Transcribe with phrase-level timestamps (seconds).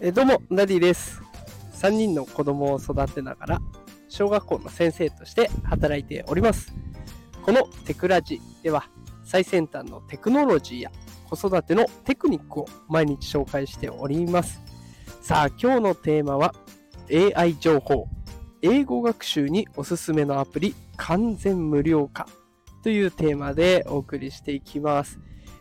[0.00, 1.20] えどうも、ダディです。
[1.72, 3.58] 3人の子供を育てながら、
[4.08, 6.72] 小学校の先生として働いております。
[7.44, 8.84] このテクラジでは、
[9.24, 10.92] 最先端のテクノロジーや
[11.28, 14.60] 子育てのテクニックを毎日紹介しております。
[15.20, 16.54] さあ、今日のテーマは、
[17.36, 18.06] AI 情報、
[18.62, 22.28] 英語学習におすすめのアプリ、完全無料化
[22.84, 25.18] というテーマでお送りしていきます。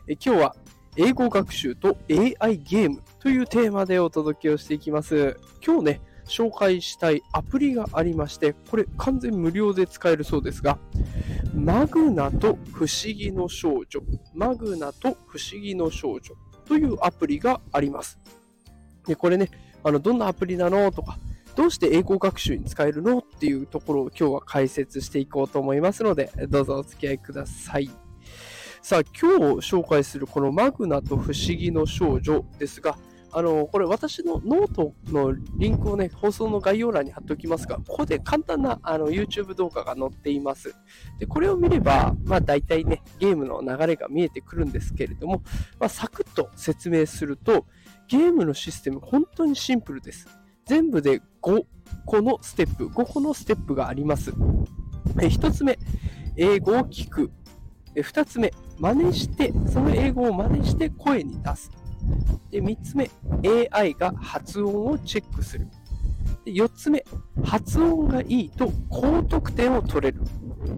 [0.07, 0.55] え今日は
[0.95, 5.37] 英語学習と AI ゲームというテーマでお届けをしていきます。
[5.65, 10.77] 今日ね、紹介したいアプリがありまして、これ完全無料で使えるそうですが、
[11.55, 14.01] マグナと不思議の少女、
[14.33, 16.35] マグナと不思議の少女
[16.65, 18.19] というアプリがあります。
[19.07, 19.49] で、これね、
[19.83, 21.17] あの、どんなアプリなのとか、
[21.55, 27.89] どうして英語学習に使えるのっていうところを今日は解説していこうと思いますので、どうぞお付き合いください。
[28.83, 32.97] さあ、今日紹介するこのマグナと不思議の少女ですが、
[33.37, 40.73] あの、これ私のノートのリンクをね、放送の概要欄に貼っておきますが、ここで簡単なあの YouTube 動画が載っています。
[41.19, 45.43] で、これを見れば、まあ大体ね、ゲームの流れが見えてくるんですけれども、
[45.79, 47.67] まあ、サクッと説明すると、
[48.07, 50.27] ゲームのシステム本当にシンプルです。
[50.65, 51.63] 全部で5
[52.07, 54.33] 個のステップ、5個のステップがあります。
[55.21, 55.77] え1つ目、
[56.37, 57.29] 英語を聞く。
[57.93, 61.69] 2つ目、真似して、その英語を真似して声に出す。
[62.51, 63.09] で3つ目、
[63.71, 65.67] AI が発音をチェックする。
[66.45, 67.03] で4つ目、
[67.43, 70.21] 発音がいいと高得点を取れる。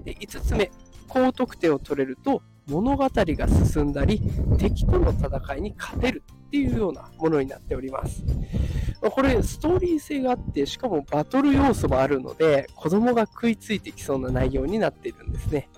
[0.03, 0.71] で5つ目、
[1.07, 4.21] 高得点を取れると物語が進んだり、
[4.57, 8.23] 敵との戦いに勝てるっていうようなものになっております。
[9.01, 15.69] これ、ストーリー性があって、しかもバトル要素もあるので、子供が食いついてきそうな内容になっているんですね。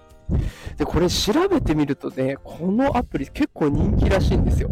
[0.77, 4.69] で、これ調べてみるとね、このアプリ結構人気らしいんですよ。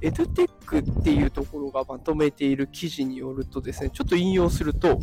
[0.00, 4.98] エドテックっていうところがまとめている記事によるとですね、ちょっと引用すると、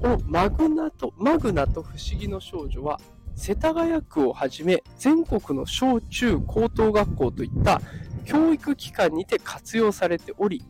[0.00, 3.00] このマグナと、マグナと不思議の少女は、
[3.36, 7.80] 世田谷区をはじめ全国の小中高等学校といった
[8.26, 10.62] 教育機関にて活用されており、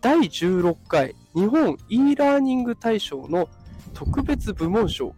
[0.00, 3.48] 第16回日本 e ラーニング大賞の
[3.94, 5.14] 特別部門賞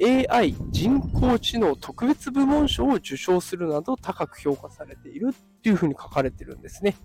[0.00, 6.96] AI 人工知能特別部門賞を受賞するなど高く評価されているっていうふうに書かれてるんですね。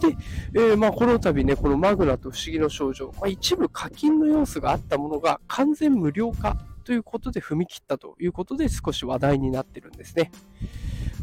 [0.00, 0.16] で、
[0.54, 10.30] えーまあ、この度ね、このマグナと不思議の少女、まあ、一部課金の要素があったものが完全無料化ということで踏み切ったということで少し話題になってるんですね。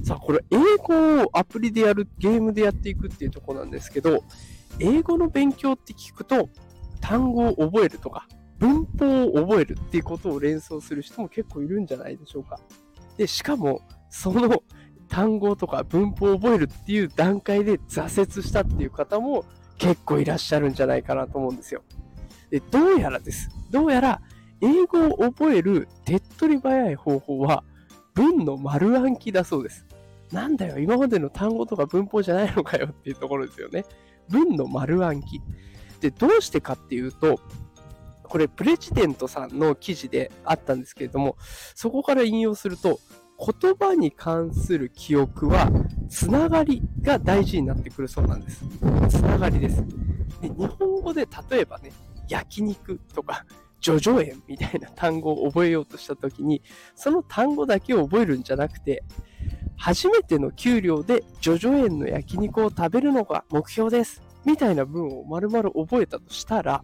[0.04, 4.24] さあ、これ英語をアプリでやる、ゲームでやっていくっていうところなんですけど、
[4.80, 6.50] 英語の勉強って聞くと
[7.02, 8.28] 単語を覚えるとか
[8.62, 12.60] 文法を覚えるっていうことを連想する人も結構いるんじゃないでしょうか。
[13.18, 14.64] で、しかもその
[15.10, 19.46] 単語とか 文法を覚えるっていう段階で挫折したっていう方も
[19.80, 21.84] 結構いらっしゃるんじゃないかなと思うんですよ。
[22.52, 23.50] で、どうやらです。
[23.72, 24.22] どうやら
[24.62, 27.64] 英語を覚える手っ取り早い方法は
[28.14, 29.88] 文の丸暗記だそうです。
[30.32, 33.86] なんだよ、今までの単語とか文法じゃないのかよっていうところですよね。
[34.30, 35.42] 文の丸暗記。
[36.00, 37.40] で、どうしてかっていうと、
[38.32, 41.36] これプレジデントさんの記事であったんですけれども、
[41.76, 43.02] そこから引用すると、
[43.38, 45.70] 言葉に関する記憶は、
[46.10, 48.64] つながりが大事になってくるそうなんです。
[49.10, 49.84] つながりです。
[50.40, 51.92] で日本語で例えばね、
[52.30, 53.46] 焼肉とか、
[53.82, 56.62] 叙々苑みたいな単語を覚えようとしたときに、
[56.96, 59.04] その単語だけを覚えるんじゃなくて、
[59.76, 64.22] 初めての給料で叙々苑の焼肉を食べるのが目標です。
[64.46, 66.82] みたいな文を丸々覚えたとしたら、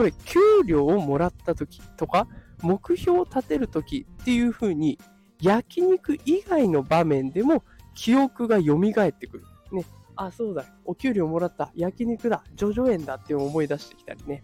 [0.00, 2.26] これ給料をもらった時とか、
[2.62, 4.98] 目標を立てる時っていう風に、
[5.42, 9.44] 焼肉以外の場面でも記憶が蘇ってくる。
[9.72, 9.84] ね。
[10.16, 10.64] あ、そうだ。
[10.86, 11.70] お給料もらった。
[11.74, 12.42] 焼肉だ。
[12.56, 14.42] 叙々苑だって思い出してきたりね。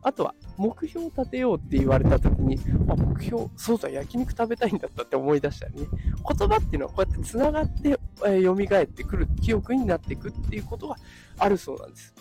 [0.00, 2.56] あとは、目標を立てようって言われた時に、
[2.88, 5.88] あ、目標、そうだ、焼肉食べたいんだったって思い出したりね。
[6.38, 10.94] 言葉っていうのはこうやって繋がって、えー、蘇ってくる、記憶になっていくっていうことが
[11.36, 12.14] あるそうなんです。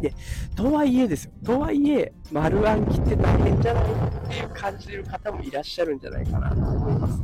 [0.00, 0.14] で、
[0.54, 1.32] とはいえですよ。
[1.44, 3.86] とはいえ、丸暗記って大変じゃないっ
[4.28, 7.22] ていう感じる方もいらっしゃるんじゃないかなと思います。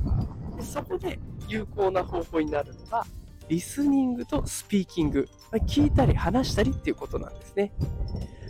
[0.57, 1.19] でそこで
[1.49, 3.05] 有効な方法になるのが、
[3.49, 5.29] リスニングとスピーキング。
[5.67, 7.73] 聞いたり話したりっていうことなんですね。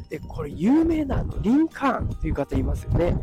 [0.09, 3.17] で、これ有名なあのリンカーンっていう方いますよね。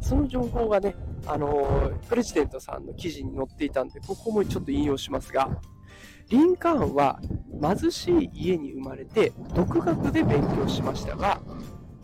[0.00, 0.94] その情報がね、
[1.26, 5.48] あのプレジデントさんの記事に載っていたんで、ここもちょっと引用しますが、
[6.28, 7.20] リンカーンは
[7.60, 11.40] 貧しい家に生まれて独学で勉強しましたが、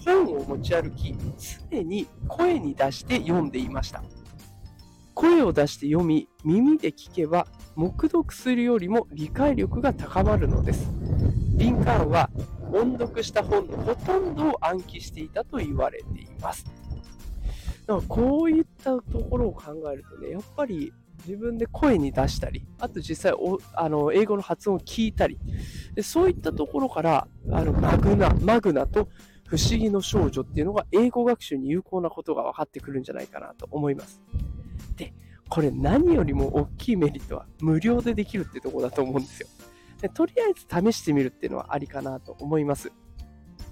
[0.04, 1.14] 本を持ち歩き、
[1.70, 4.02] 常に声に出して読んでいました。
[5.14, 7.46] 声を出して読み、耳で聞けば、
[7.76, 10.90] 黙読するよりも理解力が高まるのです。
[11.56, 12.30] リンカーンは
[12.72, 16.64] 音読した本のほとんどを暗記していたと言われています。
[17.86, 20.92] だからこういったところを考えるとね、やっぱり
[21.26, 25.38] 自分で声に出したり、あと実際おあの英語の発音を聞いたり
[25.94, 29.08] で、そういったところからあのマグナ、マグナと
[29.46, 34.20] 不思議の少女っていうのが英語学習に有効なことが分かってくるんじゃないかなと思います。
[34.96, 35.12] で、
[35.48, 39.48] これ何よりも大きいメリットは無料でできるってとこだと思うんですよ。
[40.00, 42.92] でとりあえず試してみるっていうのはありかなと思います。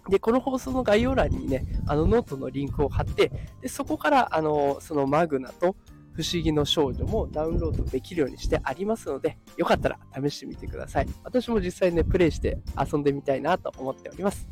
[0.08, 3.30] で、この放送の概要欄にね、あのノートのリンクを貼って、
[3.60, 5.76] でそこからあのそのマグナと
[6.18, 11.06] 不思議の少女もダウンロードできるようにしてありますので、よかったら試してみてください。
[11.22, 14.48] 私も実際ね、プレイして遊んでみたいなと思っております。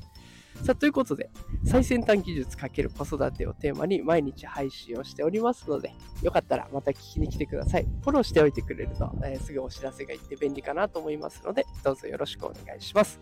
[0.62, 1.28] さあ、ということで、
[1.64, 5.92] 最先端技術×子育てをテーマに毎日配信をしておりますので、
[6.22, 7.82] よかったらまた聞きに来てください。
[8.00, 13.20] フォローしておいてくれると、えー、すぐお知らせがいって便利かなと思いますので、どうぞよろしくお願いします。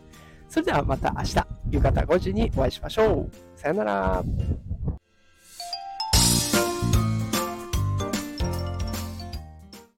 [0.50, 3.58] それではまた明日、夕方5時にお会いしましょう。
[3.58, 4.22] さよなら。